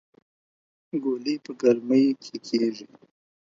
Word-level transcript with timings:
ګلۍ 1.03 1.35
په 1.45 1.51
ګرمۍ 1.61 2.05
کې 2.23 2.35
کيږي 2.45 2.85